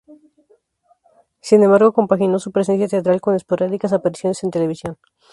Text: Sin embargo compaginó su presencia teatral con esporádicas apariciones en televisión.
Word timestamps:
Sin 1.41 1.61
embargo 1.61 1.91
compaginó 1.93 2.39
su 2.39 2.51
presencia 2.51 2.87
teatral 2.87 3.21
con 3.21 3.35
esporádicas 3.35 3.93
apariciones 3.93 4.43
en 4.43 4.49
televisión. 4.49 4.97